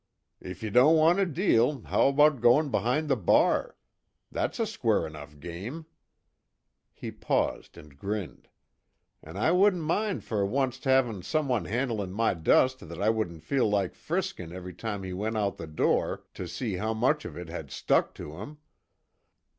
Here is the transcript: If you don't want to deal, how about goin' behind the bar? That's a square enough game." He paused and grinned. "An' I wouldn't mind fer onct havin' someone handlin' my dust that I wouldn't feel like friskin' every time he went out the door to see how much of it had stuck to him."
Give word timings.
If 0.41 0.63
you 0.63 0.71
don't 0.71 0.97
want 0.97 1.19
to 1.19 1.27
deal, 1.27 1.81
how 1.83 2.07
about 2.07 2.41
goin' 2.41 2.69
behind 2.71 3.07
the 3.07 3.15
bar? 3.15 3.77
That's 4.31 4.59
a 4.59 4.65
square 4.65 5.05
enough 5.05 5.39
game." 5.39 5.85
He 6.91 7.11
paused 7.11 7.77
and 7.77 7.95
grinned. 7.95 8.47
"An' 9.21 9.37
I 9.37 9.51
wouldn't 9.51 9.83
mind 9.83 10.23
fer 10.23 10.43
onct 10.43 10.85
havin' 10.85 11.21
someone 11.21 11.65
handlin' 11.65 12.13
my 12.13 12.33
dust 12.33 12.89
that 12.89 12.99
I 12.99 13.11
wouldn't 13.11 13.43
feel 13.43 13.69
like 13.69 13.93
friskin' 13.93 14.51
every 14.51 14.73
time 14.73 15.03
he 15.03 15.13
went 15.13 15.37
out 15.37 15.57
the 15.57 15.67
door 15.67 16.23
to 16.33 16.47
see 16.47 16.77
how 16.77 16.95
much 16.95 17.23
of 17.23 17.37
it 17.37 17.49
had 17.49 17.69
stuck 17.69 18.15
to 18.15 18.37
him." 18.39 18.57